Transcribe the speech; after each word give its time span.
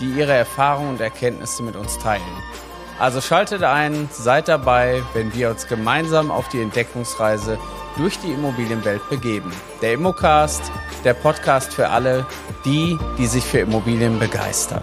die 0.00 0.10
ihre 0.10 0.32
Erfahrungen 0.32 0.90
und 0.90 1.00
Erkenntnisse 1.00 1.62
mit 1.62 1.76
uns 1.76 1.98
teilen. 1.98 2.22
Also 2.98 3.20
schaltet 3.20 3.62
ein, 3.62 4.08
seid 4.12 4.48
dabei, 4.48 5.02
wenn 5.14 5.32
wir 5.32 5.50
uns 5.50 5.68
gemeinsam 5.68 6.30
auf 6.30 6.48
die 6.48 6.60
Entdeckungsreise 6.60 7.58
durch 7.96 8.18
die 8.18 8.32
Immobilienwelt 8.32 9.08
begeben. 9.08 9.52
Der 9.82 9.92
Immocast, 9.92 10.62
der 11.04 11.14
Podcast 11.14 11.72
für 11.72 11.90
alle, 11.90 12.26
die, 12.64 12.98
die 13.16 13.26
sich 13.26 13.44
für 13.44 13.58
Immobilien 13.58 14.18
begeistern. 14.18 14.82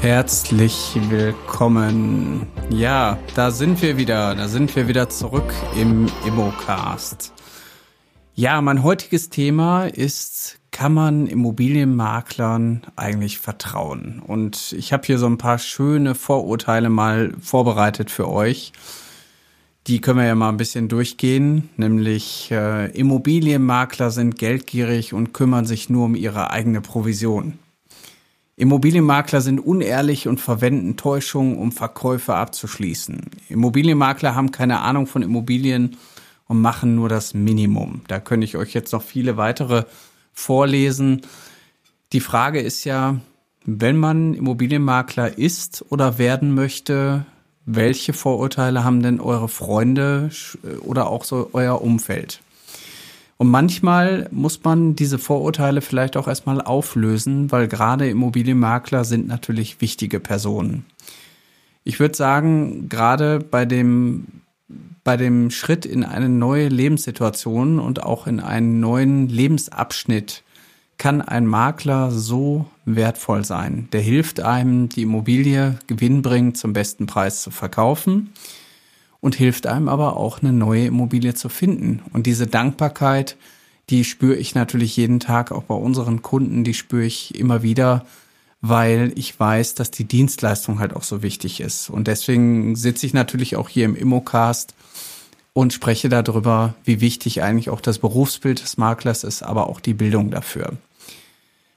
Herzlich 0.00 0.96
willkommen. 1.08 2.46
Ja, 2.70 3.18
da 3.34 3.50
sind 3.50 3.82
wir 3.82 3.96
wieder. 3.96 4.34
Da 4.36 4.46
sind 4.48 4.74
wir 4.76 4.86
wieder 4.86 5.08
zurück 5.08 5.52
im 5.74 6.06
Immocast. 6.24 7.32
Ja, 8.34 8.60
mein 8.62 8.84
heutiges 8.84 9.30
Thema 9.30 9.86
ist, 9.86 10.57
kann 10.78 10.94
man 10.94 11.26
Immobilienmaklern 11.26 12.82
eigentlich 12.94 13.40
vertrauen? 13.40 14.22
Und 14.24 14.72
ich 14.78 14.92
habe 14.92 15.04
hier 15.04 15.18
so 15.18 15.26
ein 15.26 15.36
paar 15.36 15.58
schöne 15.58 16.14
Vorurteile 16.14 16.88
mal 16.88 17.32
vorbereitet 17.40 18.12
für 18.12 18.28
euch. 18.28 18.72
Die 19.88 20.00
können 20.00 20.20
wir 20.20 20.26
ja 20.26 20.36
mal 20.36 20.50
ein 20.50 20.56
bisschen 20.56 20.86
durchgehen, 20.86 21.68
nämlich 21.76 22.52
äh, 22.52 22.92
Immobilienmakler 22.92 24.12
sind 24.12 24.38
geldgierig 24.38 25.12
und 25.12 25.32
kümmern 25.32 25.64
sich 25.64 25.90
nur 25.90 26.04
um 26.04 26.14
ihre 26.14 26.52
eigene 26.52 26.80
Provision. 26.80 27.58
Immobilienmakler 28.54 29.40
sind 29.40 29.58
unehrlich 29.58 30.28
und 30.28 30.40
verwenden 30.40 30.96
Täuschungen, 30.96 31.58
um 31.58 31.72
Verkäufe 31.72 32.36
abzuschließen. 32.36 33.22
Immobilienmakler 33.48 34.36
haben 34.36 34.52
keine 34.52 34.78
Ahnung 34.82 35.08
von 35.08 35.22
Immobilien 35.22 35.96
und 36.46 36.60
machen 36.60 36.94
nur 36.94 37.08
das 37.08 37.34
Minimum. 37.34 38.02
Da 38.06 38.20
könnte 38.20 38.44
ich 38.44 38.56
euch 38.56 38.74
jetzt 38.74 38.92
noch 38.92 39.02
viele 39.02 39.36
weitere 39.36 39.82
vorlesen. 40.38 41.22
Die 42.12 42.20
Frage 42.20 42.60
ist 42.60 42.84
ja, 42.84 43.16
wenn 43.64 43.96
man 43.96 44.34
Immobilienmakler 44.34 45.36
ist 45.36 45.84
oder 45.90 46.16
werden 46.16 46.54
möchte, 46.54 47.26
welche 47.66 48.12
Vorurteile 48.12 48.84
haben 48.84 49.02
denn 49.02 49.20
eure 49.20 49.48
Freunde 49.48 50.30
oder 50.82 51.08
auch 51.08 51.24
so 51.24 51.50
euer 51.52 51.82
Umfeld? 51.82 52.40
Und 53.36 53.48
manchmal 53.50 54.28
muss 54.30 54.64
man 54.64 54.96
diese 54.96 55.18
Vorurteile 55.18 55.80
vielleicht 55.80 56.16
auch 56.16 56.28
erstmal 56.28 56.60
auflösen, 56.60 57.52
weil 57.52 57.68
gerade 57.68 58.08
Immobilienmakler 58.08 59.04
sind 59.04 59.26
natürlich 59.26 59.80
wichtige 59.80 60.18
Personen. 60.18 60.86
Ich 61.84 62.00
würde 62.00 62.16
sagen, 62.16 62.88
gerade 62.88 63.38
bei 63.40 63.64
dem, 63.64 64.26
bei 65.08 65.16
dem 65.16 65.50
Schritt 65.50 65.86
in 65.86 66.04
eine 66.04 66.28
neue 66.28 66.68
Lebenssituation 66.68 67.78
und 67.78 68.02
auch 68.02 68.26
in 68.26 68.40
einen 68.40 68.78
neuen 68.78 69.26
Lebensabschnitt 69.26 70.42
kann 70.98 71.22
ein 71.22 71.46
Makler 71.46 72.10
so 72.10 72.66
wertvoll 72.84 73.42
sein. 73.42 73.88
Der 73.92 74.02
hilft 74.02 74.40
einem, 74.40 74.90
die 74.90 75.04
Immobilie 75.04 75.78
gewinnbringend 75.86 76.58
zum 76.58 76.74
besten 76.74 77.06
Preis 77.06 77.40
zu 77.40 77.50
verkaufen 77.50 78.34
und 79.20 79.34
hilft 79.34 79.66
einem 79.66 79.88
aber 79.88 80.18
auch 80.18 80.42
eine 80.42 80.52
neue 80.52 80.84
Immobilie 80.84 81.32
zu 81.32 81.48
finden. 81.48 82.02
Und 82.12 82.26
diese 82.26 82.46
Dankbarkeit, 82.46 83.38
die 83.88 84.04
spüre 84.04 84.36
ich 84.36 84.54
natürlich 84.54 84.94
jeden 84.94 85.20
Tag 85.20 85.52
auch 85.52 85.62
bei 85.62 85.74
unseren 85.74 86.20
Kunden, 86.20 86.64
die 86.64 86.74
spüre 86.74 87.06
ich 87.06 87.34
immer 87.34 87.62
wieder, 87.62 88.04
weil 88.60 89.12
ich 89.14 89.40
weiß, 89.40 89.74
dass 89.74 89.90
die 89.90 90.04
Dienstleistung 90.04 90.80
halt 90.80 90.94
auch 90.94 91.02
so 91.02 91.22
wichtig 91.22 91.60
ist. 91.60 91.88
Und 91.88 92.08
deswegen 92.08 92.76
sitze 92.76 93.06
ich 93.06 93.14
natürlich 93.14 93.56
auch 93.56 93.70
hier 93.70 93.86
im 93.86 93.96
Immocast 93.96 94.74
und 95.58 95.72
spreche 95.72 96.08
darüber, 96.08 96.74
wie 96.84 97.00
wichtig 97.00 97.42
eigentlich 97.42 97.68
auch 97.68 97.80
das 97.80 97.98
Berufsbild 97.98 98.62
des 98.62 98.76
Maklers 98.76 99.24
ist, 99.24 99.42
aber 99.42 99.68
auch 99.68 99.80
die 99.80 99.92
Bildung 99.92 100.30
dafür. 100.30 100.74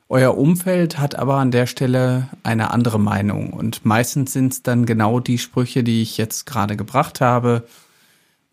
Euer 0.08 0.38
Umfeld 0.38 1.00
hat 1.00 1.16
aber 1.16 1.38
an 1.38 1.50
der 1.50 1.66
Stelle 1.66 2.30
eine 2.44 2.70
andere 2.70 3.00
Meinung 3.00 3.54
und 3.54 3.84
meistens 3.84 4.34
sind 4.34 4.54
es 4.54 4.62
dann 4.62 4.86
genau 4.86 5.20
die 5.20 5.40
Sprüche, 5.40 5.84
die 5.84 6.04
ich 6.04 6.20
jetzt 6.20 6.46
gerade 6.46 6.78
gebracht 6.78 7.22
habe. 7.22 7.64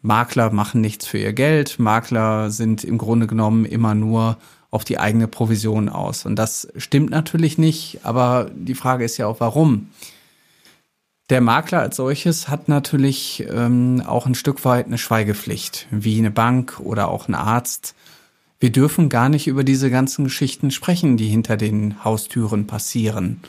Makler 0.01 0.51
machen 0.51 0.81
nichts 0.81 1.07
für 1.07 1.19
ihr 1.19 1.35
Geld, 1.35 1.79
Makler 1.79 2.51
sind 2.51 2.83
im 2.83 2.97
Grunde 2.97 3.27
genommen 3.27 3.67
immer 3.67 3.95
nur 3.95 4.39
auf 4.71 4.85
die 4.85 4.99
eigene 4.99 5.29
Provision 5.29 5.91
aus. 5.91 6.25
Und 6.25 6.37
das 6.37 6.69
stimmt 6.79 7.11
natürlich 7.11 7.59
nicht, 7.59 8.01
aber 8.03 8.51
die 8.55 8.75
Frage 8.75 9.05
ist 9.05 9.19
ja 9.19 9.27
auch, 9.27 9.41
warum? 9.41 9.89
Der 11.31 11.41
Makler 11.41 11.81
als 11.81 11.97
solches 11.97 12.49
hat 12.49 12.69
natürlich 12.69 13.45
ähm, 13.51 14.03
auch 14.07 14.27
ein 14.27 14.35
Stück 14.35 14.65
weit 14.65 14.87
eine 14.87 14.99
Schweigepflicht, 14.99 15.87
wie 15.91 16.19
eine 16.19 16.31
Bank 16.31 16.81
oder 16.81 17.09
auch 17.09 17.29
ein 17.29 17.35
Arzt 17.35 17.95
wir 18.61 18.71
dürfen 18.71 19.09
gar 19.09 19.29
nicht 19.29 19.47
über 19.47 19.63
diese 19.63 19.91
ganzen 19.91 20.25
Geschichten 20.25 20.71
sprechen, 20.71 21.17
die 21.17 21.29
hinter 21.29 21.57
den 21.57 22.03
Haustüren 22.05 22.67
passieren. 22.67 23.41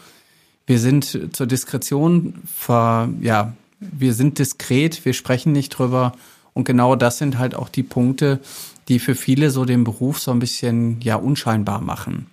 Wir 0.67 0.79
sind 0.79 1.35
zur 1.35 1.47
Diskretion 1.47 2.35
ver, 2.45 3.09
ja, 3.21 3.53
wir 3.79 4.13
sind 4.13 4.37
diskret, 4.37 5.03
wir 5.05 5.13
sprechen 5.13 5.51
nicht 5.51 5.69
drüber. 5.69 6.13
Und 6.53 6.65
genau 6.65 6.95
das 6.95 7.17
sind 7.17 7.39
halt 7.39 7.55
auch 7.55 7.69
die 7.69 7.83
Punkte, 7.83 8.39
die 8.87 8.99
für 8.99 9.15
viele 9.15 9.49
so 9.49 9.65
den 9.65 9.83
Beruf 9.83 10.19
so 10.19 10.31
ein 10.31 10.39
bisschen, 10.39 11.01
ja, 11.01 11.15
unscheinbar 11.15 11.81
machen. 11.81 12.27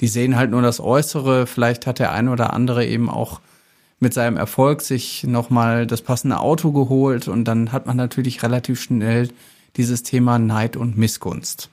Die 0.00 0.08
sehen 0.08 0.36
halt 0.36 0.50
nur 0.50 0.62
das 0.62 0.78
Äußere. 0.78 1.46
Vielleicht 1.46 1.86
hat 1.88 1.98
der 1.98 2.12
eine 2.12 2.30
oder 2.30 2.52
andere 2.52 2.86
eben 2.86 3.10
auch 3.10 3.40
mit 4.02 4.12
seinem 4.12 4.36
Erfolg 4.36 4.82
sich 4.82 5.24
nochmal 5.24 5.86
das 5.86 6.02
passende 6.02 6.40
Auto 6.40 6.72
geholt 6.72 7.28
und 7.28 7.44
dann 7.44 7.72
hat 7.72 7.86
man 7.86 7.96
natürlich 7.96 8.42
relativ 8.42 8.82
schnell 8.82 9.28
dieses 9.76 10.02
Thema 10.02 10.38
Neid 10.38 10.76
und 10.76 10.98
Missgunst. 10.98 11.70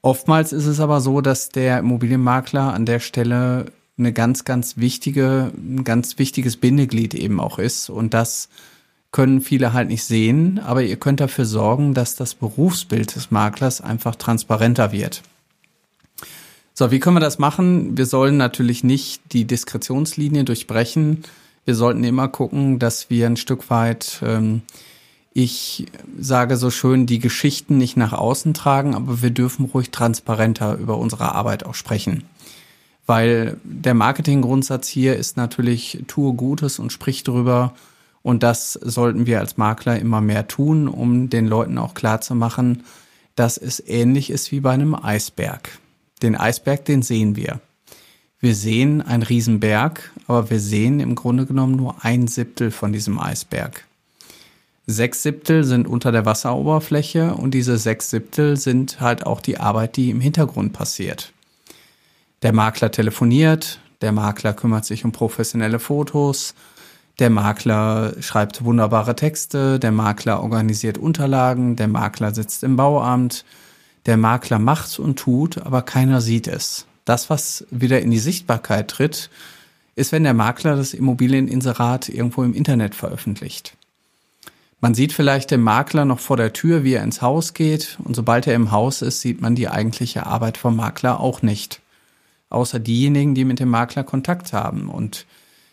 Oftmals 0.00 0.52
ist 0.52 0.66
es 0.66 0.78
aber 0.80 1.00
so, 1.00 1.20
dass 1.20 1.48
der 1.48 1.80
Immobilienmakler 1.80 2.72
an 2.72 2.86
der 2.86 3.00
Stelle 3.00 3.66
eine 3.98 4.12
ganz, 4.12 4.44
ganz 4.44 4.76
wichtige, 4.76 5.50
ein 5.56 5.82
ganz 5.82 6.18
wichtiges 6.18 6.56
Bindeglied 6.56 7.14
eben 7.14 7.40
auch 7.40 7.58
ist. 7.58 7.90
Und 7.90 8.14
das 8.14 8.48
können 9.10 9.40
viele 9.40 9.72
halt 9.72 9.88
nicht 9.88 10.04
sehen, 10.04 10.60
aber 10.60 10.82
ihr 10.82 10.96
könnt 10.96 11.18
dafür 11.18 11.46
sorgen, 11.46 11.94
dass 11.94 12.14
das 12.14 12.36
Berufsbild 12.36 13.16
des 13.16 13.32
Maklers 13.32 13.80
einfach 13.80 14.14
transparenter 14.14 14.92
wird. 14.92 15.22
So, 16.78 16.92
wie 16.92 17.00
können 17.00 17.16
wir 17.16 17.20
das 17.20 17.40
machen? 17.40 17.98
Wir 17.98 18.06
sollen 18.06 18.36
natürlich 18.36 18.84
nicht 18.84 19.32
die 19.32 19.46
Diskretionslinie 19.46 20.44
durchbrechen. 20.44 21.24
Wir 21.64 21.74
sollten 21.74 22.04
immer 22.04 22.28
gucken, 22.28 22.78
dass 22.78 23.10
wir 23.10 23.26
ein 23.26 23.36
Stück 23.36 23.68
weit 23.68 24.20
ähm, 24.24 24.62
ich 25.32 25.86
sage 26.20 26.56
so 26.56 26.70
schön, 26.70 27.06
die 27.06 27.18
Geschichten 27.18 27.78
nicht 27.78 27.96
nach 27.96 28.12
außen 28.12 28.54
tragen, 28.54 28.94
aber 28.94 29.22
wir 29.22 29.30
dürfen 29.30 29.64
ruhig 29.64 29.90
transparenter 29.90 30.76
über 30.76 30.98
unsere 30.98 31.34
Arbeit 31.34 31.66
auch 31.66 31.74
sprechen. 31.74 32.22
Weil 33.06 33.56
der 33.64 33.94
Marketinggrundsatz 33.94 34.86
hier 34.86 35.16
ist 35.16 35.36
natürlich, 35.36 36.04
tue 36.06 36.32
Gutes 36.34 36.78
und 36.78 36.92
sprich 36.92 37.24
drüber. 37.24 37.74
Und 38.22 38.44
das 38.44 38.74
sollten 38.74 39.26
wir 39.26 39.40
als 39.40 39.56
Makler 39.56 39.98
immer 39.98 40.20
mehr 40.20 40.46
tun, 40.46 40.86
um 40.86 41.28
den 41.28 41.48
Leuten 41.48 41.76
auch 41.76 41.94
klar 41.94 42.20
zu 42.20 42.36
machen, 42.36 42.84
dass 43.34 43.58
es 43.58 43.82
ähnlich 43.84 44.30
ist 44.30 44.52
wie 44.52 44.60
bei 44.60 44.70
einem 44.70 44.94
Eisberg. 44.94 45.70
Den 46.22 46.36
Eisberg, 46.36 46.84
den 46.84 47.02
sehen 47.02 47.36
wir. 47.36 47.60
Wir 48.40 48.54
sehen 48.54 49.02
einen 49.02 49.24
Riesenberg, 49.24 50.12
aber 50.26 50.50
wir 50.50 50.60
sehen 50.60 51.00
im 51.00 51.14
Grunde 51.14 51.44
genommen 51.44 51.76
nur 51.76 52.04
ein 52.04 52.28
Siebtel 52.28 52.70
von 52.70 52.92
diesem 52.92 53.18
Eisberg. 53.18 53.84
Sechs 54.86 55.22
Siebtel 55.22 55.64
sind 55.64 55.86
unter 55.86 56.12
der 56.12 56.24
Wasseroberfläche 56.24 57.34
und 57.34 57.52
diese 57.52 57.76
sechs 57.78 58.10
Siebtel 58.10 58.56
sind 58.56 59.00
halt 59.00 59.26
auch 59.26 59.40
die 59.40 59.58
Arbeit, 59.58 59.96
die 59.96 60.10
im 60.10 60.20
Hintergrund 60.20 60.72
passiert. 60.72 61.32
Der 62.42 62.52
Makler 62.52 62.90
telefoniert, 62.90 63.80
der 64.00 64.12
Makler 64.12 64.54
kümmert 64.54 64.84
sich 64.84 65.04
um 65.04 65.12
professionelle 65.12 65.78
Fotos, 65.78 66.54
der 67.18 67.30
Makler 67.30 68.14
schreibt 68.20 68.64
wunderbare 68.64 69.16
Texte, 69.16 69.80
der 69.80 69.90
Makler 69.90 70.40
organisiert 70.42 70.98
Unterlagen, 70.98 71.74
der 71.74 71.88
Makler 71.88 72.32
sitzt 72.32 72.62
im 72.62 72.76
Bauamt, 72.76 73.44
der 74.06 74.16
Makler 74.16 74.58
macht 74.58 74.98
und 74.98 75.18
tut, 75.18 75.58
aber 75.58 75.82
keiner 75.82 76.20
sieht 76.20 76.46
es. 76.48 76.86
Das, 77.04 77.30
was 77.30 77.66
wieder 77.70 78.00
in 78.00 78.10
die 78.10 78.18
Sichtbarkeit 78.18 78.88
tritt, 78.88 79.30
ist, 79.96 80.12
wenn 80.12 80.24
der 80.24 80.34
Makler 80.34 80.76
das 80.76 80.94
Immobilieninserat 80.94 82.08
irgendwo 82.08 82.42
im 82.42 82.54
Internet 82.54 82.94
veröffentlicht. 82.94 83.76
Man 84.80 84.94
sieht 84.94 85.12
vielleicht 85.12 85.50
den 85.50 85.60
Makler 85.60 86.04
noch 86.04 86.20
vor 86.20 86.36
der 86.36 86.52
Tür, 86.52 86.84
wie 86.84 86.92
er 86.92 87.02
ins 87.02 87.20
Haus 87.20 87.52
geht, 87.52 87.98
und 88.04 88.14
sobald 88.14 88.46
er 88.46 88.54
im 88.54 88.70
Haus 88.70 89.02
ist, 89.02 89.20
sieht 89.20 89.40
man 89.40 89.56
die 89.56 89.68
eigentliche 89.68 90.26
Arbeit 90.26 90.56
vom 90.56 90.76
Makler 90.76 91.18
auch 91.18 91.42
nicht. 91.42 91.80
außer 92.50 92.78
diejenigen, 92.78 93.34
die 93.34 93.44
mit 93.44 93.60
dem 93.60 93.68
Makler 93.68 94.04
Kontakt 94.04 94.52
haben. 94.52 94.88
Und 94.88 95.26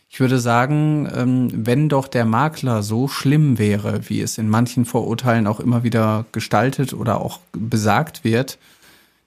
ich 0.10 0.20
würde 0.20 0.40
sagen, 0.40 1.10
ähm, 1.14 1.50
wenn 1.54 1.90
doch 1.90 2.08
der 2.08 2.26
Makler 2.26 2.84
so 2.84 3.08
schlimm 3.08 3.58
wäre, 3.58 4.08
wie 4.10 4.22
es 4.22 4.38
in 4.38 4.50
manchen 4.50 4.86
Vorurteilen 4.86 5.48
auch 5.48 5.60
immer 5.60 5.84
wieder 5.84 6.26
gestaltet 6.32 6.94
oder 6.94 7.20
auch 7.20 7.40
besagt 7.52 8.24
wird, 8.24 8.58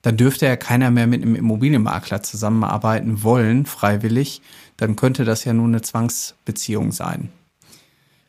dann 0.03 0.17
dürfte 0.17 0.47
ja 0.47 0.57
keiner 0.57 0.91
mehr 0.91 1.07
mit 1.07 1.23
einem 1.23 1.35
Immobilienmakler 1.35 2.23
zusammenarbeiten 2.23 3.23
wollen, 3.23 3.67
freiwillig. 3.67 4.41
Dann 4.77 4.97
könnte 4.97 5.25
das 5.25 5.45
ja 5.45 5.53
nur 5.53 5.67
eine 5.67 5.83
Zwangsbeziehung 5.83 6.93
sein. 6.93 7.31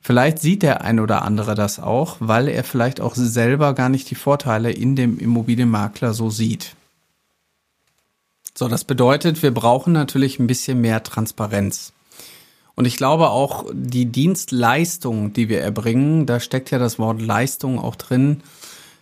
Vielleicht 0.01 0.39
sieht 0.39 0.63
der 0.63 0.81
ein 0.81 0.99
oder 0.99 1.23
andere 1.23 1.55
das 1.55 1.79
auch, 1.79 2.17
weil 2.19 2.47
er 2.47 2.63
vielleicht 2.63 2.99
auch 2.99 3.15
selber 3.15 3.75
gar 3.75 3.89
nicht 3.89 4.09
die 4.09 4.15
Vorteile 4.15 4.71
in 4.71 4.95
dem 4.95 5.19
Immobilienmakler 5.19 6.13
so 6.13 6.29
sieht. 6.29 6.75
So, 8.57 8.67
das 8.67 8.83
bedeutet, 8.83 9.43
wir 9.43 9.53
brauchen 9.53 9.93
natürlich 9.93 10.39
ein 10.39 10.47
bisschen 10.47 10.81
mehr 10.81 11.03
Transparenz. 11.03 11.93
Und 12.79 12.85
ich 12.85 12.95
glaube 12.95 13.31
auch 13.31 13.65
die 13.73 14.05
Dienstleistung, 14.05 15.33
die 15.33 15.49
wir 15.49 15.59
erbringen, 15.59 16.25
da 16.25 16.39
steckt 16.39 16.71
ja 16.71 16.79
das 16.79 16.97
Wort 16.97 17.21
Leistung 17.21 17.77
auch 17.77 17.97
drin. 17.97 18.39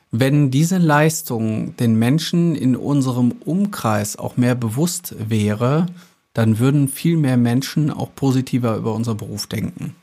Wenn 0.09 0.50
diese 0.50 0.79
Leistung 0.79 1.77
den 1.77 1.94
Menschen 1.94 2.56
in 2.56 2.75
unserem 2.75 3.33
Umkreis 3.45 4.15
auch 4.15 4.35
mehr 4.35 4.56
bewusst 4.56 5.13
wäre, 5.19 5.85
dann 6.33 6.57
würden 6.57 6.88
viel 6.88 7.18
mehr 7.18 7.38
Menschen 7.38 7.91
auch 7.91 8.09
positiver 8.15 8.77
über 8.77 8.95
unser 8.95 9.13
Beruf 9.13 9.45
denken. 9.45 9.95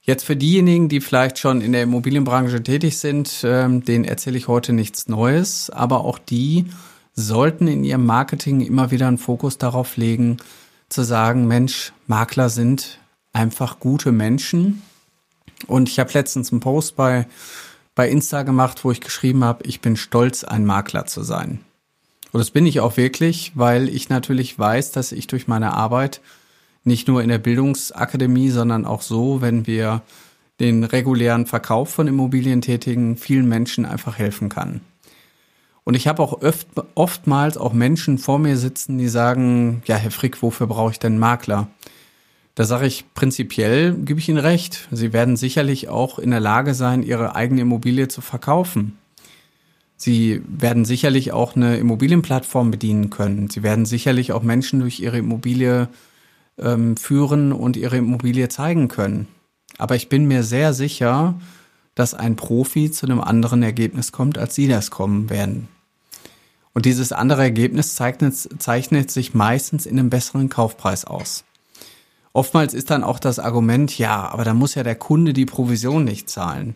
Jetzt 0.00 0.24
für 0.24 0.36
diejenigen, 0.36 0.88
die 0.88 1.02
vielleicht 1.02 1.38
schon 1.38 1.60
in 1.60 1.72
der 1.72 1.82
Immobilienbranche 1.82 2.62
tätig 2.62 2.96
sind, 2.96 3.42
ähm, 3.44 3.84
denen 3.84 4.06
erzähle 4.06 4.38
ich 4.38 4.48
heute 4.48 4.72
nichts 4.72 5.06
Neues, 5.06 5.68
aber 5.68 6.02
auch 6.06 6.18
die 6.18 6.64
sollten 7.12 7.68
in 7.68 7.84
ihrem 7.84 8.06
Marketing 8.06 8.62
immer 8.62 8.90
wieder 8.90 9.06
einen 9.06 9.18
Fokus 9.18 9.58
darauf 9.58 9.98
legen, 9.98 10.38
zu 10.90 11.02
sagen, 11.02 11.46
Mensch, 11.46 11.92
Makler 12.06 12.50
sind 12.50 12.98
einfach 13.32 13.80
gute 13.80 14.12
Menschen. 14.12 14.82
Und 15.66 15.88
ich 15.88 15.98
habe 15.98 16.12
letztens 16.12 16.52
einen 16.52 16.60
Post 16.60 16.96
bei, 16.96 17.26
bei 17.94 18.08
Insta 18.08 18.42
gemacht, 18.42 18.84
wo 18.84 18.90
ich 18.90 19.00
geschrieben 19.00 19.44
habe, 19.44 19.64
ich 19.66 19.80
bin 19.80 19.96
stolz, 19.96 20.44
ein 20.44 20.66
Makler 20.66 21.06
zu 21.06 21.22
sein. 21.22 21.60
Und 22.32 22.40
das 22.40 22.50
bin 22.50 22.66
ich 22.66 22.80
auch 22.80 22.96
wirklich, 22.96 23.52
weil 23.54 23.88
ich 23.88 24.08
natürlich 24.08 24.58
weiß, 24.58 24.92
dass 24.92 25.12
ich 25.12 25.26
durch 25.26 25.48
meine 25.48 25.72
Arbeit 25.74 26.20
nicht 26.84 27.08
nur 27.08 27.22
in 27.22 27.28
der 27.28 27.38
Bildungsakademie, 27.38 28.50
sondern 28.50 28.84
auch 28.84 29.02
so, 29.02 29.40
wenn 29.40 29.66
wir 29.66 30.02
den 30.60 30.84
regulären 30.84 31.46
Verkauf 31.46 31.90
von 31.90 32.08
Immobilien 32.08 32.60
tätigen, 32.60 33.16
vielen 33.16 33.48
Menschen 33.48 33.86
einfach 33.86 34.18
helfen 34.18 34.48
kann. 34.48 34.80
Und 35.84 35.94
ich 35.94 36.06
habe 36.06 36.22
auch 36.22 36.42
öft, 36.42 36.68
oftmals 36.94 37.56
auch 37.56 37.72
Menschen 37.72 38.18
vor 38.18 38.38
mir 38.38 38.56
sitzen, 38.56 38.98
die 38.98 39.08
sagen, 39.08 39.82
ja, 39.86 39.96
Herr 39.96 40.10
Frick, 40.10 40.42
wofür 40.42 40.66
brauche 40.66 40.92
ich 40.92 40.98
denn 40.98 41.18
Makler? 41.18 41.68
Da 42.54 42.64
sage 42.64 42.86
ich, 42.86 43.04
prinzipiell 43.14 43.94
gebe 43.94 44.20
ich 44.20 44.28
Ihnen 44.28 44.38
recht. 44.38 44.88
Sie 44.90 45.12
werden 45.12 45.36
sicherlich 45.36 45.88
auch 45.88 46.18
in 46.18 46.30
der 46.30 46.40
Lage 46.40 46.74
sein, 46.74 47.02
Ihre 47.02 47.34
eigene 47.34 47.62
Immobilie 47.62 48.08
zu 48.08 48.20
verkaufen. 48.20 48.98
Sie 49.96 50.42
werden 50.46 50.84
sicherlich 50.84 51.32
auch 51.32 51.56
eine 51.56 51.76
Immobilienplattform 51.76 52.70
bedienen 52.70 53.10
können. 53.10 53.50
Sie 53.50 53.62
werden 53.62 53.84
sicherlich 53.84 54.32
auch 54.32 54.42
Menschen 54.42 54.80
durch 54.80 55.00
Ihre 55.00 55.18
Immobilie 55.18 55.88
ähm, 56.58 56.96
führen 56.96 57.52
und 57.52 57.76
Ihre 57.76 57.98
Immobilie 57.98 58.48
zeigen 58.48 58.88
können. 58.88 59.28
Aber 59.78 59.96
ich 59.96 60.08
bin 60.08 60.26
mir 60.26 60.42
sehr 60.42 60.72
sicher, 60.74 61.34
dass 62.00 62.14
ein 62.14 62.34
Profi 62.34 62.90
zu 62.90 63.04
einem 63.04 63.20
anderen 63.20 63.62
Ergebnis 63.62 64.10
kommt, 64.10 64.38
als 64.38 64.54
Sie 64.54 64.66
das 64.66 64.90
kommen 64.90 65.28
werden. 65.28 65.68
Und 66.72 66.86
dieses 66.86 67.12
andere 67.12 67.42
Ergebnis 67.42 67.94
zeichnet, 67.94 68.34
zeichnet 68.58 69.10
sich 69.10 69.34
meistens 69.34 69.84
in 69.84 69.98
einem 69.98 70.08
besseren 70.08 70.48
Kaufpreis 70.48 71.04
aus. 71.04 71.44
Oftmals 72.32 72.72
ist 72.72 72.90
dann 72.90 73.04
auch 73.04 73.18
das 73.18 73.38
Argument, 73.38 73.98
ja, 73.98 74.28
aber 74.30 74.44
da 74.44 74.54
muss 74.54 74.76
ja 74.76 74.82
der 74.82 74.94
Kunde 74.94 75.34
die 75.34 75.44
Provision 75.44 76.04
nicht 76.04 76.30
zahlen. 76.30 76.74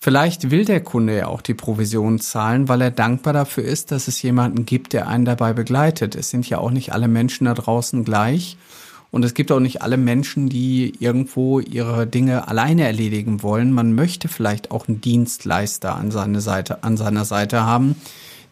Vielleicht 0.00 0.50
will 0.50 0.64
der 0.64 0.82
Kunde 0.82 1.14
ja 1.14 1.26
auch 1.26 1.42
die 1.42 1.54
Provision 1.54 2.18
zahlen, 2.18 2.68
weil 2.68 2.80
er 2.80 2.90
dankbar 2.90 3.34
dafür 3.34 3.64
ist, 3.64 3.90
dass 3.90 4.08
es 4.08 4.22
jemanden 4.22 4.64
gibt, 4.64 4.94
der 4.94 5.06
einen 5.06 5.26
dabei 5.26 5.52
begleitet. 5.52 6.16
Es 6.16 6.30
sind 6.30 6.48
ja 6.48 6.58
auch 6.58 6.70
nicht 6.70 6.94
alle 6.94 7.08
Menschen 7.08 7.44
da 7.44 7.52
draußen 7.52 8.04
gleich 8.04 8.56
und 9.12 9.26
es 9.26 9.34
gibt 9.34 9.52
auch 9.52 9.60
nicht 9.60 9.82
alle 9.82 9.98
Menschen, 9.98 10.48
die 10.48 10.94
irgendwo 10.98 11.60
ihre 11.60 12.06
Dinge 12.06 12.48
alleine 12.48 12.84
erledigen 12.84 13.42
wollen. 13.42 13.70
Man 13.70 13.94
möchte 13.94 14.26
vielleicht 14.26 14.70
auch 14.70 14.88
einen 14.88 15.02
Dienstleister 15.02 15.94
an, 15.94 16.10
seine 16.10 16.40
Seite, 16.40 16.82
an 16.82 16.96
seiner 16.96 17.26
Seite 17.26 17.62
haben, 17.62 17.94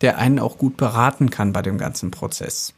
der 0.02 0.18
einen 0.18 0.38
auch 0.38 0.58
gut 0.58 0.76
beraten 0.76 1.30
kann 1.30 1.54
bei 1.54 1.62
dem 1.62 1.78
ganzen 1.78 2.10
Prozess. 2.10 2.74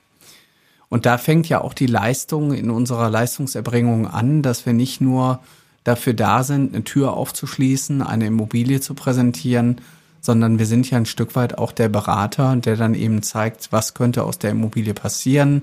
Und 0.90 1.06
da 1.06 1.18
fängt 1.18 1.48
ja 1.48 1.60
auch 1.60 1.74
die 1.74 1.86
Leistung 1.86 2.54
in 2.54 2.70
unserer 2.70 3.10
Leistungserbringung 3.10 4.06
an, 4.06 4.42
dass 4.42 4.64
wir 4.64 4.74
nicht 4.74 5.00
nur 5.00 5.40
dafür 5.82 6.14
da 6.14 6.44
sind, 6.44 6.74
eine 6.74 6.84
Tür 6.84 7.14
aufzuschließen, 7.14 8.00
eine 8.00 8.26
Immobilie 8.26 8.80
zu 8.80 8.94
präsentieren, 8.94 9.80
sondern 10.20 10.60
wir 10.60 10.66
sind 10.66 10.88
ja 10.88 10.98
ein 10.98 11.06
Stück 11.06 11.34
weit 11.34 11.58
auch 11.58 11.72
der 11.72 11.88
Berater, 11.88 12.54
der 12.54 12.76
dann 12.76 12.94
eben 12.94 13.24
zeigt, 13.24 13.72
was 13.72 13.94
könnte 13.94 14.22
aus 14.22 14.38
der 14.38 14.52
Immobilie 14.52 14.94
passieren, 14.94 15.62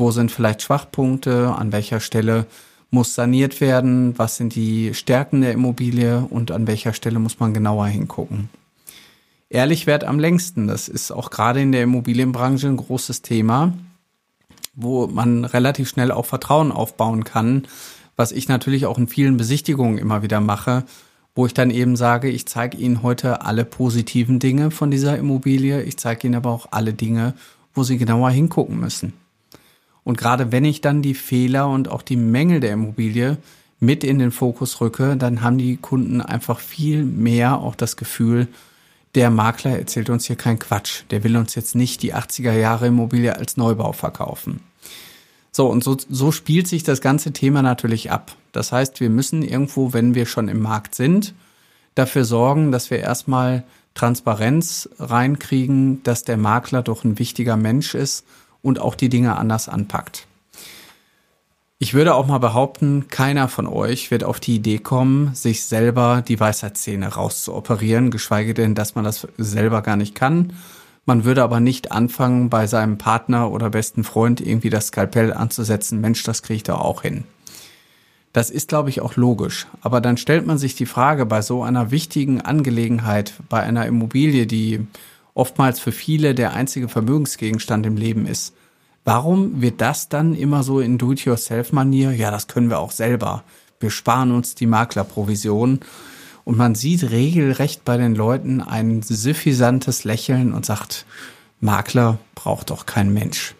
wo 0.00 0.10
sind 0.10 0.32
vielleicht 0.32 0.62
Schwachpunkte? 0.62 1.54
An 1.54 1.72
welcher 1.72 2.00
Stelle 2.00 2.46
muss 2.90 3.14
saniert 3.14 3.60
werden? 3.60 4.18
Was 4.18 4.36
sind 4.36 4.54
die 4.54 4.94
Stärken 4.94 5.42
der 5.42 5.52
Immobilie? 5.52 6.26
Und 6.30 6.50
an 6.50 6.66
welcher 6.66 6.94
Stelle 6.94 7.18
muss 7.18 7.38
man 7.38 7.52
genauer 7.52 7.86
hingucken? 7.86 8.48
Ehrlich 9.50 9.86
wert 9.86 10.04
am 10.04 10.18
längsten. 10.18 10.66
Das 10.66 10.88
ist 10.88 11.12
auch 11.12 11.30
gerade 11.30 11.60
in 11.60 11.70
der 11.70 11.82
Immobilienbranche 11.82 12.66
ein 12.66 12.78
großes 12.78 13.20
Thema, 13.20 13.74
wo 14.74 15.06
man 15.06 15.44
relativ 15.44 15.88
schnell 15.90 16.12
auch 16.12 16.26
Vertrauen 16.26 16.72
aufbauen 16.72 17.24
kann, 17.24 17.68
was 18.16 18.32
ich 18.32 18.48
natürlich 18.48 18.86
auch 18.86 18.96
in 18.96 19.06
vielen 19.06 19.36
Besichtigungen 19.36 19.98
immer 19.98 20.22
wieder 20.22 20.40
mache, 20.40 20.84
wo 21.34 21.46
ich 21.46 21.52
dann 21.54 21.70
eben 21.70 21.96
sage, 21.96 22.30
ich 22.30 22.46
zeige 22.46 22.78
Ihnen 22.78 23.02
heute 23.02 23.42
alle 23.42 23.64
positiven 23.64 24.38
Dinge 24.38 24.70
von 24.70 24.90
dieser 24.90 25.18
Immobilie, 25.18 25.82
ich 25.82 25.98
zeige 25.98 26.26
Ihnen 26.26 26.36
aber 26.36 26.50
auch 26.50 26.68
alle 26.70 26.94
Dinge, 26.94 27.34
wo 27.74 27.82
Sie 27.82 27.98
genauer 27.98 28.30
hingucken 28.30 28.80
müssen. 28.80 29.12
Und 30.10 30.16
gerade 30.16 30.50
wenn 30.50 30.64
ich 30.64 30.80
dann 30.80 31.02
die 31.02 31.14
Fehler 31.14 31.68
und 31.68 31.86
auch 31.88 32.02
die 32.02 32.16
Mängel 32.16 32.58
der 32.58 32.72
Immobilie 32.72 33.38
mit 33.78 34.02
in 34.02 34.18
den 34.18 34.32
Fokus 34.32 34.80
rücke, 34.80 35.16
dann 35.16 35.40
haben 35.40 35.56
die 35.56 35.76
Kunden 35.76 36.20
einfach 36.20 36.58
viel 36.58 37.04
mehr 37.04 37.58
auch 37.58 37.76
das 37.76 37.96
Gefühl, 37.96 38.48
der 39.14 39.30
Makler 39.30 39.78
erzählt 39.78 40.10
uns 40.10 40.24
hier 40.24 40.34
keinen 40.34 40.58
Quatsch. 40.58 41.04
Der 41.12 41.22
will 41.22 41.36
uns 41.36 41.54
jetzt 41.54 41.76
nicht 41.76 42.02
die 42.02 42.12
80er 42.12 42.54
Jahre 42.54 42.88
Immobilie 42.88 43.36
als 43.36 43.56
Neubau 43.56 43.92
verkaufen. 43.92 44.58
So, 45.52 45.68
und 45.68 45.84
so, 45.84 45.96
so 46.08 46.32
spielt 46.32 46.66
sich 46.66 46.82
das 46.82 47.00
ganze 47.00 47.32
Thema 47.32 47.62
natürlich 47.62 48.10
ab. 48.10 48.34
Das 48.50 48.72
heißt, 48.72 48.98
wir 48.98 49.10
müssen 49.10 49.44
irgendwo, 49.44 49.92
wenn 49.92 50.16
wir 50.16 50.26
schon 50.26 50.48
im 50.48 50.60
Markt 50.60 50.96
sind, 50.96 51.34
dafür 51.94 52.24
sorgen, 52.24 52.72
dass 52.72 52.90
wir 52.90 52.98
erstmal 52.98 53.62
Transparenz 53.94 54.88
reinkriegen, 54.98 56.02
dass 56.02 56.24
der 56.24 56.36
Makler 56.36 56.82
doch 56.82 57.04
ein 57.04 57.20
wichtiger 57.20 57.56
Mensch 57.56 57.94
ist 57.94 58.24
und 58.62 58.78
auch 58.78 58.94
die 58.94 59.08
Dinge 59.08 59.36
anders 59.36 59.68
anpackt. 59.68 60.26
Ich 61.82 61.94
würde 61.94 62.14
auch 62.14 62.26
mal 62.26 62.38
behaupten, 62.38 63.08
keiner 63.08 63.48
von 63.48 63.66
euch 63.66 64.10
wird 64.10 64.22
auf 64.22 64.38
die 64.38 64.56
Idee 64.56 64.78
kommen, 64.78 65.34
sich 65.34 65.64
selber 65.64 66.22
die 66.26 66.38
Weisheitszähne 66.38 67.08
rauszuoperieren, 67.08 68.10
geschweige 68.10 68.52
denn, 68.52 68.74
dass 68.74 68.94
man 68.94 69.04
das 69.04 69.26
selber 69.38 69.80
gar 69.80 69.96
nicht 69.96 70.14
kann. 70.14 70.52
Man 71.06 71.24
würde 71.24 71.42
aber 71.42 71.58
nicht 71.58 71.90
anfangen, 71.90 72.50
bei 72.50 72.66
seinem 72.66 72.98
Partner 72.98 73.50
oder 73.50 73.70
besten 73.70 74.04
Freund 74.04 74.42
irgendwie 74.42 74.68
das 74.68 74.88
Skalpell 74.88 75.32
anzusetzen. 75.32 76.02
Mensch, 76.02 76.22
das 76.22 76.42
kriege 76.42 76.56
ich 76.56 76.62
da 76.62 76.74
auch 76.74 77.00
hin. 77.00 77.24
Das 78.34 78.50
ist, 78.50 78.68
glaube 78.68 78.90
ich, 78.90 79.00
auch 79.00 79.16
logisch. 79.16 79.66
Aber 79.80 80.00
dann 80.00 80.18
stellt 80.18 80.46
man 80.46 80.58
sich 80.58 80.76
die 80.76 80.86
Frage 80.86 81.26
bei 81.26 81.42
so 81.42 81.62
einer 81.62 81.90
wichtigen 81.90 82.42
Angelegenheit, 82.42 83.32
bei 83.48 83.62
einer 83.62 83.86
Immobilie, 83.86 84.46
die 84.46 84.86
oftmals 85.40 85.80
für 85.80 85.90
viele 85.90 86.34
der 86.34 86.52
einzige 86.52 86.88
Vermögensgegenstand 86.88 87.86
im 87.86 87.96
Leben 87.96 88.26
ist. 88.26 88.52
Warum 89.04 89.62
wird 89.62 89.80
das 89.80 90.10
dann 90.10 90.34
immer 90.34 90.62
so 90.62 90.80
in 90.80 90.98
Do-it-yourself-Manier? 90.98 92.12
Ja, 92.12 92.30
das 92.30 92.46
können 92.46 92.68
wir 92.68 92.78
auch 92.78 92.90
selber. 92.92 93.42
Wir 93.80 93.90
sparen 93.90 94.32
uns 94.32 94.54
die 94.54 94.66
Maklerprovision. 94.66 95.80
Und 96.44 96.58
man 96.58 96.74
sieht 96.74 97.10
regelrecht 97.10 97.86
bei 97.86 97.96
den 97.96 98.14
Leuten 98.14 98.60
ein 98.60 99.00
suffisantes 99.00 100.04
Lächeln 100.04 100.52
und 100.52 100.66
sagt, 100.66 101.06
Makler 101.60 102.18
braucht 102.34 102.68
doch 102.68 102.84
kein 102.84 103.12
Mensch. 103.12 103.54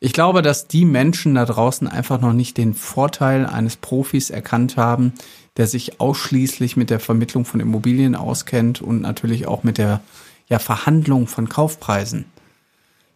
Ich 0.00 0.12
glaube, 0.12 0.40
dass 0.42 0.68
die 0.68 0.84
Menschen 0.84 1.34
da 1.34 1.44
draußen 1.44 1.88
einfach 1.88 2.20
noch 2.20 2.32
nicht 2.32 2.56
den 2.56 2.72
Vorteil 2.72 3.44
eines 3.44 3.76
Profis 3.76 4.30
erkannt 4.30 4.76
haben, 4.76 5.12
der 5.58 5.66
sich 5.66 6.00
ausschließlich 6.00 6.76
mit 6.76 6.88
der 6.88 7.00
Vermittlung 7.00 7.44
von 7.44 7.60
Immobilien 7.60 8.14
auskennt 8.14 8.80
und 8.80 9.00
natürlich 9.00 9.48
auch 9.48 9.64
mit 9.64 9.76
der 9.76 10.00
ja, 10.48 10.58
Verhandlung 10.58 11.26
von 11.26 11.48
Kaufpreisen. 11.48 12.26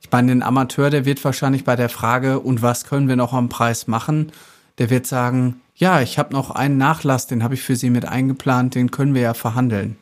Ich 0.01 0.11
meine, 0.11 0.29
den 0.29 0.43
Amateur, 0.43 0.91
der 0.91 1.05
wird 1.05 1.25
wahrscheinlich 1.25 1.65
bei 1.65 1.77
der 1.77 1.89
Frage, 1.89 2.41
und 2.41 2.63
was 2.63 2.85
können 2.85 3.09
wir 3.09 3.17
noch 3.17 3.33
am 3.33 3.49
Preis 3.49 3.87
machen, 3.87 4.33
der 4.79 4.91
wird 4.91 5.07
sagen, 5.07 5.61
ja, 5.75 6.01
ich 6.01 6.19
habe 6.19 6.33
noch 6.33 6.51
einen 6.51 6.77
Nachlass, 6.77 7.27
den 7.27 7.43
habe 7.43 7.55
ich 7.55 7.63
für 7.63 7.77
Sie 7.77 7.91
mit 7.91 8.05
eingeplant, 8.05 8.75
den 8.75 8.91
können 8.91 9.15
wir 9.15 9.23
ja 9.23 9.35
verhandeln. 9.35 9.97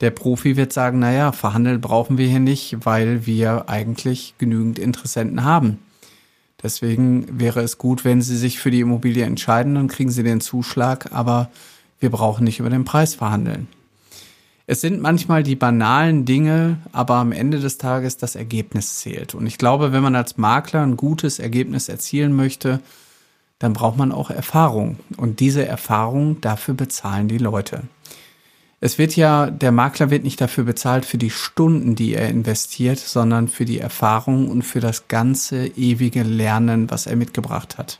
Der 0.00 0.10
Profi 0.10 0.56
wird 0.56 0.72
sagen, 0.72 0.98
naja, 0.98 1.32
verhandeln 1.32 1.80
brauchen 1.80 2.18
wir 2.18 2.26
hier 2.26 2.40
nicht, 2.40 2.84
weil 2.84 3.26
wir 3.26 3.68
eigentlich 3.68 4.34
genügend 4.38 4.78
Interessenten 4.78 5.44
haben. 5.44 5.78
Deswegen 6.62 7.40
wäre 7.40 7.60
es 7.60 7.78
gut, 7.78 8.04
wenn 8.04 8.22
Sie 8.22 8.36
sich 8.36 8.58
für 8.58 8.70
die 8.70 8.80
Immobilie 8.80 9.24
entscheiden, 9.24 9.74
dann 9.74 9.88
kriegen 9.88 10.10
Sie 10.10 10.22
den 10.22 10.40
Zuschlag, 10.40 11.12
aber 11.12 11.50
wir 12.00 12.10
brauchen 12.10 12.44
nicht 12.44 12.60
über 12.60 12.70
den 12.70 12.84
Preis 12.84 13.14
verhandeln. 13.14 13.68
Es 14.70 14.82
sind 14.82 15.02
manchmal 15.02 15.42
die 15.42 15.56
banalen 15.56 16.24
Dinge, 16.26 16.76
aber 16.92 17.16
am 17.16 17.32
Ende 17.32 17.58
des 17.58 17.76
Tages 17.76 18.18
das 18.18 18.36
Ergebnis 18.36 19.00
zählt. 19.00 19.34
Und 19.34 19.44
ich 19.48 19.58
glaube, 19.58 19.90
wenn 19.90 20.04
man 20.04 20.14
als 20.14 20.36
Makler 20.36 20.82
ein 20.82 20.96
gutes 20.96 21.40
Ergebnis 21.40 21.88
erzielen 21.88 22.36
möchte, 22.36 22.78
dann 23.58 23.72
braucht 23.72 23.96
man 23.96 24.12
auch 24.12 24.30
Erfahrung. 24.30 25.00
Und 25.16 25.40
diese 25.40 25.66
Erfahrung, 25.66 26.40
dafür 26.40 26.74
bezahlen 26.74 27.26
die 27.26 27.38
Leute. 27.38 27.82
Es 28.80 28.96
wird 28.96 29.16
ja, 29.16 29.50
der 29.50 29.72
Makler 29.72 30.10
wird 30.10 30.22
nicht 30.22 30.40
dafür 30.40 30.62
bezahlt 30.62 31.04
für 31.04 31.18
die 31.18 31.30
Stunden, 31.30 31.96
die 31.96 32.14
er 32.14 32.28
investiert, 32.28 33.00
sondern 33.00 33.48
für 33.48 33.64
die 33.64 33.80
Erfahrung 33.80 34.48
und 34.48 34.62
für 34.62 34.78
das 34.78 35.08
ganze 35.08 35.66
ewige 35.66 36.22
Lernen, 36.22 36.92
was 36.92 37.08
er 37.08 37.16
mitgebracht 37.16 37.76
hat. 37.76 37.98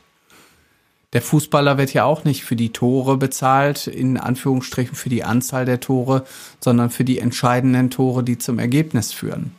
Der 1.13 1.21
Fußballer 1.21 1.77
wird 1.77 1.93
ja 1.93 2.05
auch 2.05 2.23
nicht 2.23 2.43
für 2.43 2.55
die 2.55 2.71
Tore 2.71 3.17
bezahlt, 3.17 3.87
in 3.87 4.17
Anführungsstrichen 4.17 4.95
für 4.95 5.09
die 5.09 5.23
Anzahl 5.23 5.65
der 5.65 5.81
Tore, 5.81 6.25
sondern 6.61 6.89
für 6.89 7.03
die 7.03 7.19
entscheidenden 7.19 7.89
Tore, 7.89 8.23
die 8.23 8.37
zum 8.37 8.59
Ergebnis 8.59 9.11
führen. 9.11 9.53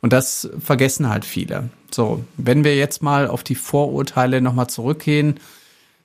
Und 0.00 0.12
das 0.12 0.50
vergessen 0.58 1.08
halt 1.08 1.24
viele. 1.24 1.70
So, 1.92 2.24
wenn 2.36 2.64
wir 2.64 2.76
jetzt 2.76 3.02
mal 3.02 3.28
auf 3.28 3.44
die 3.44 3.54
Vorurteile 3.54 4.40
nochmal 4.40 4.68
zurückgehen, 4.68 5.38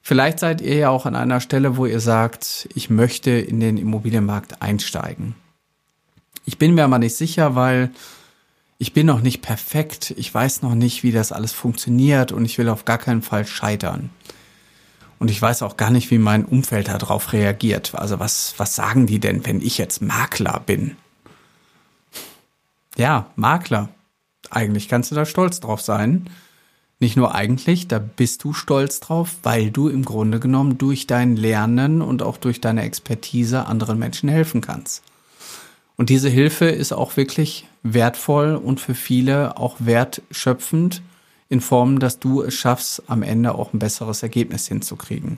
vielleicht 0.03 0.37
seid 0.39 0.61
ihr 0.61 0.75
ja 0.75 0.89
auch 0.89 1.07
an 1.07 1.15
einer 1.15 1.41
Stelle, 1.41 1.77
wo 1.77 1.87
ihr 1.87 1.99
sagt, 1.99 2.69
ich 2.75 2.91
möchte 2.91 3.31
in 3.31 3.59
den 3.59 3.77
Immobilienmarkt 3.77 4.61
einsteigen. 4.61 5.33
Ich 6.45 6.59
bin 6.59 6.75
mir 6.75 6.83
aber 6.83 6.99
nicht 6.99 7.15
sicher, 7.15 7.55
weil 7.55 7.89
ich 8.77 8.93
bin 8.93 9.07
noch 9.07 9.21
nicht 9.21 9.41
perfekt, 9.41 10.13
ich 10.15 10.31
weiß 10.31 10.61
noch 10.61 10.75
nicht, 10.75 11.01
wie 11.01 11.11
das 11.11 11.31
alles 11.31 11.51
funktioniert 11.51 12.31
und 12.31 12.45
ich 12.45 12.59
will 12.59 12.69
auf 12.69 12.85
gar 12.85 12.99
keinen 12.99 13.23
Fall 13.23 13.47
scheitern. 13.47 14.11
Und 15.19 15.31
ich 15.31 15.41
weiß 15.41 15.63
auch 15.63 15.77
gar 15.77 15.89
nicht, 15.89 16.11
wie 16.11 16.19
mein 16.19 16.45
Umfeld 16.45 16.87
darauf 16.87 17.33
reagiert. 17.33 17.95
Also 17.95 18.19
was, 18.19 18.53
was 18.57 18.75
sagen 18.75 19.07
die 19.07 19.19
denn, 19.19 19.45
wenn 19.45 19.61
ich 19.61 19.77
jetzt 19.77 20.01
Makler 20.01 20.61
bin? 20.65 20.95
Ja, 22.97 23.27
Makler. 23.35 23.89
Eigentlich 24.49 24.87
kannst 24.87 25.11
du 25.11 25.15
da 25.15 25.25
stolz 25.25 25.59
drauf 25.59 25.81
sein. 25.81 26.29
Nicht 26.99 27.15
nur 27.15 27.35
eigentlich, 27.35 27.87
da 27.87 27.99
bist 27.99 28.43
du 28.43 28.53
stolz 28.53 28.99
drauf, 28.99 29.35
weil 29.43 29.69
du 29.69 29.87
im 29.87 30.03
Grunde 30.03 30.39
genommen 30.39 30.79
durch 30.79 31.05
dein 31.05 31.35
Lernen 31.35 32.01
und 32.01 32.23
auch 32.23 32.37
durch 32.37 32.59
deine 32.59 32.81
Expertise 32.83 33.67
anderen 33.67 33.99
Menschen 33.99 34.29
helfen 34.29 34.61
kannst. 34.61 35.03
Und 35.95 36.09
diese 36.09 36.29
Hilfe 36.29 36.65
ist 36.65 36.93
auch 36.93 37.17
wirklich 37.17 37.67
wertvoll 37.83 38.55
und 38.55 38.79
für 38.79 38.95
viele 38.95 39.57
auch 39.57 39.75
wertschöpfend 39.79 41.01
in 41.49 41.61
Form, 41.61 41.99
dass 41.99 42.19
du 42.19 42.41
es 42.41 42.53
schaffst, 42.53 43.03
am 43.07 43.23
Ende 43.23 43.55
auch 43.55 43.73
ein 43.73 43.79
besseres 43.79 44.23
Ergebnis 44.23 44.67
hinzukriegen. 44.67 45.37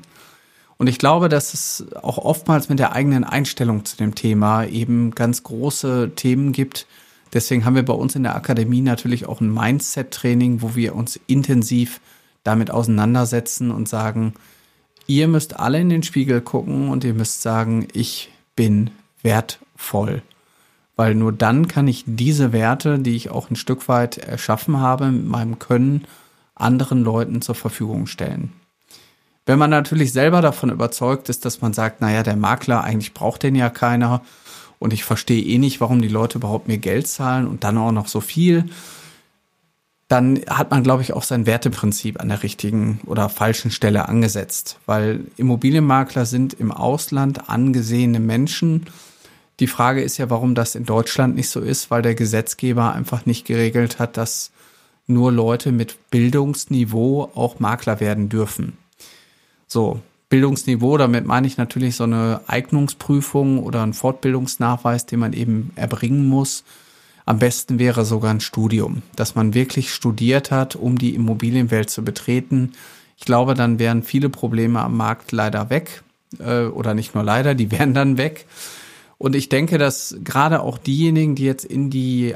Und 0.78 0.88
ich 0.88 0.98
glaube, 0.98 1.28
dass 1.28 1.54
es 1.54 1.86
auch 2.02 2.18
oftmals 2.18 2.70
mit 2.70 2.80
der 2.80 2.94
eigenen 2.94 3.24
Einstellung 3.24 3.84
zu 3.84 3.98
dem 3.98 4.16
Thema 4.16 4.66
eben 4.66 5.12
ganz 5.12 5.44
große 5.44 6.12
Themen 6.16 6.54
gibt. 6.54 6.88
Deswegen 7.34 7.66
haben 7.66 7.76
wir 7.76 7.84
bei 7.84 7.94
uns 7.94 8.16
in 8.16 8.24
der 8.24 8.36
Akademie 8.36 8.82
natürlich 8.82 9.26
auch 9.28 9.42
ein 9.42 9.54
Mindset-Training, 9.54 10.62
wo 10.62 10.76
wir 10.76 10.96
uns 10.96 11.20
intensiv 11.28 12.00
damit 12.44 12.72
auseinandersetzen 12.72 13.72
und 13.72 13.90
sagen, 13.90 14.34
ihr 15.06 15.28
müsst 15.28 15.60
alle 15.60 15.80
in 15.80 15.90
den 15.90 16.04
Spiegel 16.04 16.40
gucken 16.40 16.90
und 16.90 17.04
ihr 17.04 17.14
müsst 17.14 17.42
sagen, 17.42 17.88
ich 17.94 18.32
bin 18.56 18.90
wertvoll 19.22 20.24
weil 21.00 21.16
nur 21.16 21.32
dann 21.32 21.70
kann 21.70 21.88
ich 21.88 22.04
diese 22.06 22.52
Werte, 22.52 23.00
die 23.00 23.16
ich 23.16 23.32
auch 23.32 23.50
ein 23.50 23.56
Stück 23.56 23.88
weit 23.88 24.18
erschaffen 24.18 24.82
habe, 24.82 25.10
mit 25.10 25.28
meinem 25.28 25.58
Können 25.58 26.04
anderen 26.56 27.06
Leuten 27.06 27.42
zur 27.42 27.56
Verfügung 27.56 28.06
stellen. 28.06 28.52
Wenn 29.46 29.60
man 29.60 29.70
natürlich 29.70 30.12
selber 30.12 30.42
davon 30.42 30.70
überzeugt 30.70 31.30
ist, 31.30 31.46
dass 31.46 31.62
man 31.62 31.72
sagt, 31.72 32.02
naja, 32.02 32.22
der 32.22 32.36
Makler, 32.36 32.84
eigentlich 32.84 33.14
braucht 33.14 33.44
den 33.44 33.56
ja 33.56 33.70
keiner 33.70 34.24
und 34.78 34.92
ich 34.92 35.06
verstehe 35.06 35.42
eh 35.42 35.58
nicht, 35.58 35.80
warum 35.80 36.02
die 36.02 36.10
Leute 36.10 36.38
überhaupt 36.38 36.68
mir 36.68 36.80
Geld 36.80 37.08
zahlen 37.08 37.48
und 37.48 37.64
dann 37.64 37.78
auch 37.78 37.94
noch 37.94 38.10
so 38.10 38.20
viel, 38.20 38.66
dann 40.10 40.42
hat 40.50 40.70
man, 40.70 40.84
glaube 40.84 41.02
ich, 41.02 41.14
auch 41.14 41.24
sein 41.24 41.46
Werteprinzip 41.46 42.20
an 42.20 42.28
der 42.28 42.44
richtigen 42.44 43.00
oder 43.06 43.30
falschen 43.30 43.72
Stelle 43.72 44.10
angesetzt, 44.10 44.80
weil 44.86 45.22
Immobilienmakler 45.38 46.26
sind 46.26 46.56
im 46.56 46.74
Ausland 46.74 47.50
angesehene 47.50 48.20
Menschen, 48.20 48.86
die 49.60 49.68
Frage 49.68 50.02
ist 50.02 50.18
ja, 50.18 50.30
warum 50.30 50.56
das 50.56 50.76
in 50.76 50.86
Deutschland 50.86 51.36
nicht 51.36 51.50
so 51.50 51.60
ist, 51.60 51.92
weil 51.92 52.02
der 52.02 52.16
Gesetzgeber 52.16 52.94
einfach 52.94 53.26
nicht 53.26 53.46
geregelt 53.46 54.00
hat, 54.00 54.18
dass 54.18 54.52
nur 55.08 55.32
Leute 55.32 55.72
mit 55.72 55.98
Bildungsniveau 56.12 57.32
auch 57.36 57.60
Makler 57.60 58.00
werden 58.00 58.30
dürfen. 58.30 58.78
So, 59.68 60.02
Bildungsniveau, 60.30 60.98
damit 60.98 61.26
meine 61.26 61.48
ich 61.48 61.58
natürlich 61.58 61.96
so 61.96 62.04
eine 62.04 62.42
Eignungsprüfung 62.48 63.64
oder 63.64 63.82
einen 63.82 63.94
Fortbildungsnachweis, 63.94 65.08
den 65.08 65.20
man 65.20 65.34
eben 65.34 65.72
erbringen 65.76 66.28
muss. 66.28 66.64
Am 67.26 67.40
besten 67.40 67.80
wäre 67.80 68.06
sogar 68.06 68.32
ein 68.32 68.40
Studium, 68.40 69.02
dass 69.16 69.36
man 69.36 69.54
wirklich 69.54 69.94
studiert 69.94 70.52
hat, 70.52 70.76
um 70.76 70.98
die 70.98 71.16
Immobilienwelt 71.16 71.90
zu 71.90 72.04
betreten. 72.04 72.74
Ich 73.18 73.26
glaube, 73.26 73.56
dann 73.56 73.80
wären 73.80 74.04
viele 74.04 74.30
Probleme 74.30 74.80
am 74.82 74.96
Markt 74.96 75.32
leider 75.32 75.70
weg. 75.70 76.04
Äh, 76.40 76.66
oder 76.66 76.94
nicht 76.94 77.16
nur 77.16 77.24
leider, 77.24 77.56
die 77.56 77.72
wären 77.78 77.94
dann 77.94 78.18
weg. 78.18 78.46
Und 79.20 79.36
ich 79.36 79.50
denke, 79.50 79.78
dass 79.78 80.16
gerade 80.24 80.62
auch 80.62 80.78
diejenigen, 80.78 81.36
die 81.36 81.44
jetzt 81.44 81.66
in 81.66 81.90
die 81.90 82.36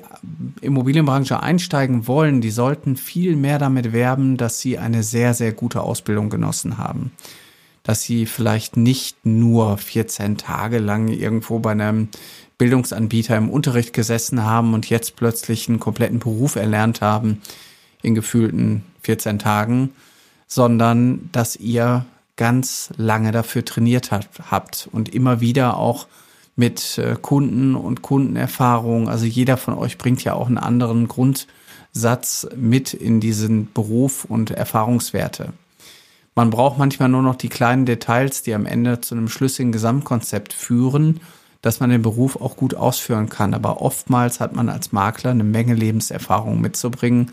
Immobilienbranche 0.60 1.42
einsteigen 1.42 2.08
wollen, 2.08 2.42
die 2.42 2.52
sollten 2.52 2.98
viel 2.98 3.38
mehr 3.38 3.58
damit 3.58 3.94
werben, 3.94 4.36
dass 4.36 4.60
sie 4.60 4.78
eine 4.78 5.02
sehr, 5.02 5.34
sehr 5.34 5.54
gute 5.54 5.80
Ausbildung 5.80 6.30
genossen 6.30 6.78
haben. 6.78 7.13
Dass 7.84 8.02
sie 8.02 8.25
vielleicht 8.25 8.75
nicht 8.75 9.25
nur 9.25 9.78
14 9.78 10.38
Tage 10.38 10.80
lang 10.80 11.08
irgendwo 11.08 11.60
bei 11.60 11.72
einem 11.72 12.10
Bildungsanbieter 12.58 13.38
im 13.38 13.50
Unterricht 13.50 13.94
gesessen 13.94 14.44
haben 14.44 14.74
und 14.74 14.90
jetzt 14.90 15.16
plötzlich 15.16 15.70
einen 15.70 15.80
kompletten 15.80 16.20
Beruf 16.20 16.58
erlernt 16.58 17.00
haben 17.00 17.42
in 18.02 18.13
gefühlten 18.13 18.84
14 19.04 19.40
Tagen, 19.40 19.92
sondern 20.48 21.30
dass 21.32 21.56
ihr 21.56 22.06
ganz 22.36 22.90
lange 22.98 23.32
dafür 23.32 23.63
trainiert 23.63 24.12
habt 24.12 24.90
und 24.92 25.16
immer 25.16 25.40
wieder 25.40 25.78
auch 25.78 26.08
mit 26.55 26.98
äh, 26.98 27.15
Kunden 27.22 27.75
und 27.75 28.01
Kundenerfahrung. 28.01 29.10
Also 29.10 29.25
jeder 29.25 29.57
von 29.57 29.74
euch 29.75 29.98
bringt 29.98 30.24
ja 30.24 30.33
auch 30.33 30.48
einen 30.48 30.57
anderen 30.57 31.07
Grundsatz 31.07 32.48
mit 32.55 32.93
in 32.93 33.19
diesen 33.19 33.72
Beruf 33.74 34.25
und 34.25 34.51
Erfahrungswerte. 34.51 35.53
Man 36.36 36.50
braucht 36.50 36.79
manchmal 36.79 37.10
nur 37.10 37.22
noch 37.22 37.36
die 37.36 37.50
kleinen 37.50 37.86
Details, 37.86 38.41
die 38.41 38.53
am 38.53 38.65
Ende 38.65 39.01
zu 39.01 39.15
einem 39.15 39.29
schlüssigen 39.29 39.72
Gesamtkonzept 39.72 40.53
führen, 40.53 41.19
dass 41.62 41.79
man 41.79 41.91
den 41.91 42.01
Beruf 42.01 42.36
auch 42.36 42.57
gut 42.57 42.75
ausführen 42.75 43.29
kann. 43.29 43.53
Aber 43.53 43.81
oftmals 43.81 44.39
hat 44.39 44.55
man 44.55 44.69
als 44.69 44.91
Makler 44.91 45.31
eine 45.31 45.43
Menge 45.43 45.75
Lebenserfahrung 45.75 46.60
mitzubringen 46.60 47.31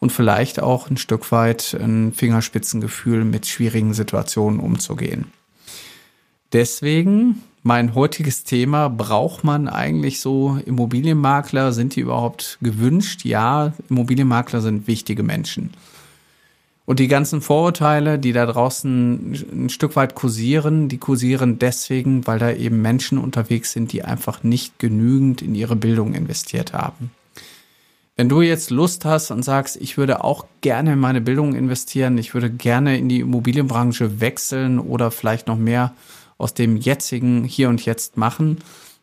und 0.00 0.10
vielleicht 0.10 0.60
auch 0.60 0.90
ein 0.90 0.96
Stück 0.96 1.30
weit 1.30 1.76
ein 1.80 2.12
Fingerspitzengefühl 2.12 3.24
mit 3.24 3.46
schwierigen 3.46 3.94
Situationen 3.94 4.58
umzugehen. 4.58 5.32
Deswegen 6.52 7.42
mein 7.62 7.94
heutiges 7.94 8.42
Thema, 8.42 8.88
braucht 8.88 9.44
man 9.44 9.68
eigentlich 9.68 10.20
so 10.20 10.58
Immobilienmakler? 10.66 11.72
Sind 11.72 11.94
die 11.94 12.00
überhaupt 12.00 12.58
gewünscht? 12.60 13.24
Ja, 13.24 13.72
Immobilienmakler 13.88 14.60
sind 14.60 14.88
wichtige 14.88 15.22
Menschen. 15.22 15.70
Und 16.84 16.98
die 16.98 17.06
ganzen 17.06 17.40
Vorurteile, 17.40 18.18
die 18.18 18.32
da 18.32 18.44
draußen 18.44 19.44
ein 19.52 19.70
Stück 19.70 19.94
weit 19.94 20.16
kursieren, 20.16 20.88
die 20.88 20.98
kursieren 20.98 21.60
deswegen, 21.60 22.26
weil 22.26 22.40
da 22.40 22.50
eben 22.50 22.82
Menschen 22.82 23.18
unterwegs 23.18 23.70
sind, 23.70 23.92
die 23.92 24.02
einfach 24.02 24.42
nicht 24.42 24.80
genügend 24.80 25.40
in 25.40 25.54
ihre 25.54 25.76
Bildung 25.76 26.14
investiert 26.14 26.72
haben. 26.72 27.12
Wenn 28.16 28.28
du 28.28 28.42
jetzt 28.42 28.70
Lust 28.70 29.04
hast 29.04 29.30
und 29.30 29.44
sagst, 29.44 29.76
ich 29.76 29.96
würde 29.96 30.24
auch 30.24 30.44
gerne 30.60 30.94
in 30.94 30.98
meine 30.98 31.20
Bildung 31.20 31.54
investieren, 31.54 32.18
ich 32.18 32.34
würde 32.34 32.50
gerne 32.50 32.98
in 32.98 33.08
die 33.08 33.20
Immobilienbranche 33.20 34.20
wechseln 34.20 34.80
oder 34.80 35.12
vielleicht 35.12 35.46
noch 35.46 35.56
mehr 35.56 35.94
aus 36.42 36.54
dem 36.54 36.76
jetzigen 36.76 37.44
Hier 37.44 37.68
und 37.68 37.84
Jetzt 37.84 38.16
machen, 38.16 38.58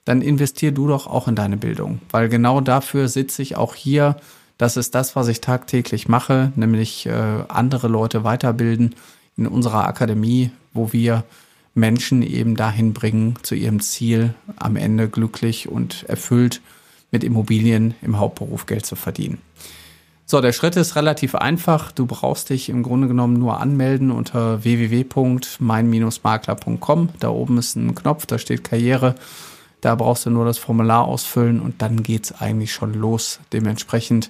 dann 0.05 0.21
investier 0.21 0.71
du 0.71 0.87
doch 0.87 1.07
auch 1.07 1.27
in 1.27 1.35
deine 1.35 1.57
Bildung, 1.57 1.99
weil 2.11 2.29
genau 2.29 2.61
dafür 2.61 3.07
sitze 3.07 3.41
ich 3.41 3.55
auch 3.55 3.75
hier. 3.75 4.17
Das 4.57 4.75
ist 4.75 4.93
das, 4.95 5.15
was 5.15 5.27
ich 5.27 5.39
tagtäglich 5.39 6.07
mache, 6.07 6.51
nämlich 6.55 7.05
äh, 7.05 7.43
andere 7.47 7.87
Leute 7.87 8.23
weiterbilden 8.23 8.95
in 9.37 9.47
unserer 9.47 9.87
Akademie, 9.87 10.51
wo 10.73 10.91
wir 10.91 11.23
Menschen 11.75 12.23
eben 12.23 12.55
dahin 12.55 12.93
bringen, 12.93 13.35
zu 13.41 13.55
ihrem 13.55 13.79
Ziel 13.79 14.33
am 14.57 14.75
Ende 14.75 15.07
glücklich 15.07 15.69
und 15.69 16.03
erfüllt 16.09 16.61
mit 17.11 17.23
Immobilien 17.23 17.95
im 18.01 18.19
Hauptberuf 18.19 18.65
Geld 18.65 18.85
zu 18.85 18.95
verdienen. 18.95 19.39
So, 20.31 20.41
der 20.41 20.53
Schritt 20.53 20.75
ist 20.75 20.95
relativ 20.95 21.33
einfach. 21.33 21.91
Du 21.91 22.05
brauchst 22.05 22.51
dich 22.51 22.69
im 22.69 22.83
Grunde 22.83 23.07
genommen 23.07 23.39
nur 23.39 23.59
anmelden 23.59 24.11
unter 24.11 24.63
www.mein-makler.com. 24.63 27.09
Da 27.19 27.29
oben 27.29 27.57
ist 27.57 27.75
ein 27.75 27.95
Knopf, 27.95 28.27
da 28.27 28.37
steht 28.37 28.63
Karriere. 28.63 29.15
Da 29.81 29.95
brauchst 29.95 30.27
du 30.27 30.29
nur 30.29 30.45
das 30.45 30.59
Formular 30.59 31.05
ausfüllen 31.05 31.59
und 31.59 31.81
dann 31.81 32.03
geht's 32.03 32.31
eigentlich 32.31 32.71
schon 32.71 32.93
los. 32.93 33.39
Dementsprechend, 33.53 34.29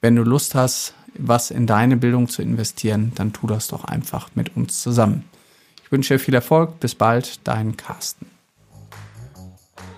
wenn 0.00 0.16
du 0.16 0.24
Lust 0.24 0.56
hast, 0.56 0.94
was 1.16 1.52
in 1.52 1.68
deine 1.68 1.96
Bildung 1.96 2.28
zu 2.28 2.42
investieren, 2.42 3.12
dann 3.14 3.32
tu 3.32 3.46
das 3.46 3.68
doch 3.68 3.84
einfach 3.84 4.30
mit 4.34 4.56
uns 4.56 4.82
zusammen. 4.82 5.26
Ich 5.84 5.92
wünsche 5.92 6.14
dir 6.14 6.18
viel 6.18 6.34
Erfolg. 6.34 6.80
Bis 6.80 6.96
bald, 6.96 7.38
dein 7.44 7.76
Carsten. 7.76 8.26